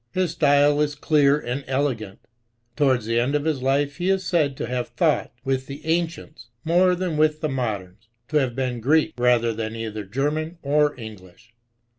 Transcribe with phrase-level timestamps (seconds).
[0.13, 2.21] His style is clear and elegant.
[2.75, 6.49] Towards the end of his life he is said to have thought with the ancients
[6.65, 11.53] more than with the modems, to have been Greek rather than either German or English.